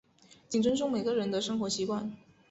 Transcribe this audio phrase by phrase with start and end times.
[0.49, 2.11] 请尊重每个人的生活习惯。